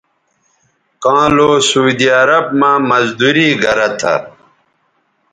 [1.03, 4.15] کاں لو سعودی عرب مہ مزدوری گرہ تھہ